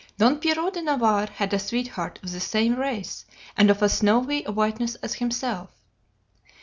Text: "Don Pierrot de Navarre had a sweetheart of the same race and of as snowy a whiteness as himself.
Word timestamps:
"Don 0.17 0.37
Pierrot 0.39 0.73
de 0.73 0.81
Navarre 0.81 1.27
had 1.35 1.53
a 1.53 1.59
sweetheart 1.59 2.17
of 2.23 2.31
the 2.31 2.39
same 2.39 2.73
race 2.75 3.23
and 3.55 3.69
of 3.69 3.83
as 3.83 3.99
snowy 3.99 4.43
a 4.45 4.51
whiteness 4.51 4.95
as 4.95 5.13
himself. 5.13 5.69